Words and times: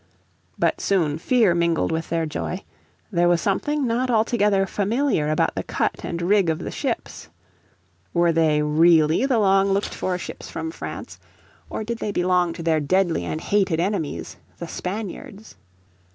But 0.57 0.81
soon 0.81 1.19
fear 1.19 1.53
mingled 1.53 1.91
with 1.91 2.09
their 2.09 2.25
joy. 2.25 2.63
There 3.11 3.27
was 3.29 3.39
something 3.39 3.85
not 3.85 4.09
altogether 4.09 4.65
familiar 4.65 5.29
about 5.29 5.53
the 5.53 5.61
cut 5.61 6.03
and 6.03 6.23
rig 6.23 6.49
of 6.49 6.57
the 6.57 6.71
ships. 6.71 7.29
Were 8.11 8.31
they 8.31 8.63
really 8.63 9.27
the 9.27 9.37
long 9.37 9.69
looked 9.69 9.93
for 9.93 10.17
ships 10.17 10.49
from 10.49 10.71
France, 10.71 11.19
or 11.69 11.83
did 11.83 11.99
they 11.99 12.11
belong 12.11 12.51
to 12.53 12.63
their 12.63 12.79
deadly 12.79 13.25
and 13.25 13.39
hated 13.39 13.79
enemies, 13.79 14.37
the 14.57 14.67
Spaniards? 14.67 15.55